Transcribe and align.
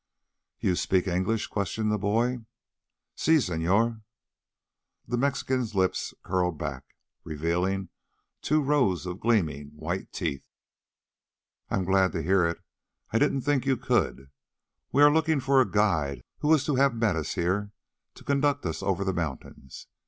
"You 0.59 0.75
speak 0.75 1.07
English?" 1.07 1.45
questioned 1.45 1.91
the 1.91 1.97
boy. 1.99 2.39
"Si, 3.13 3.33
señor." 3.35 4.01
The 5.07 5.15
Mexican's 5.15 5.75
lips 5.75 6.15
curled 6.23 6.57
back, 6.57 6.95
revealing 7.23 7.89
two 8.41 8.63
rows 8.63 9.05
of 9.05 9.19
gleaming, 9.19 9.73
white 9.75 10.11
teeth. 10.11 10.43
"I'm 11.69 11.83
glad 11.85 12.13
to 12.13 12.23
hear 12.23 12.47
it. 12.47 12.63
I 13.11 13.19
didn't 13.19 13.41
think 13.41 13.67
you 13.67 13.77
could. 13.77 14.31
We 14.91 15.03
are 15.03 15.13
looking 15.13 15.39
for 15.39 15.61
a 15.61 15.69
guide 15.69 16.23
who 16.39 16.47
was 16.47 16.65
to 16.65 16.77
have 16.77 16.95
met 16.95 17.15
us 17.15 17.35
here 17.35 17.71
to 18.15 18.23
conduct 18.23 18.65
us 18.65 18.81
over 18.81 19.03
the 19.03 19.13
mountains. 19.13 19.85